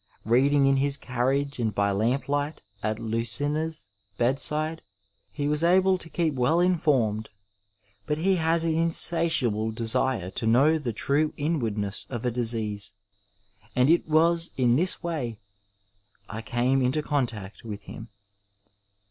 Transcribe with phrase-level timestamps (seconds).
[0.27, 4.81] Beading in his carriage and by lamplight at Lncina's bedside,
[5.31, 7.29] he was able to keep well informed;
[8.07, 12.93] but he had an insatiable desire to know the true inwardness of adisease,
[13.75, 15.37] and it was in this way
[16.27, 18.09] I came into contact with him.